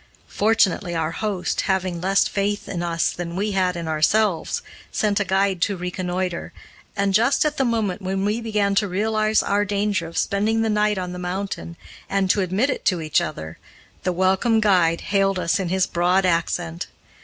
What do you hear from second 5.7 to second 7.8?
reconnoiter, and, just at the